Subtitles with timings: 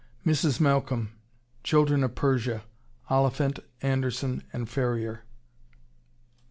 [0.25, 0.59] (Mrs.
[0.59, 1.11] Malcolm,
[1.63, 2.63] "Children of Persia,"
[3.11, 5.25] Oliphant, Anderson & Ferrier.)